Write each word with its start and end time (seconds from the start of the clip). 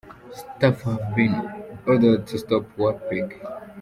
Staff 0.33 0.81
have 0.81 1.15
been 1.15 1.35
ordered 1.85 2.25
to 2.25 2.39
stop 2.39 2.75
work 2.75 3.07
pic. 3.07 3.39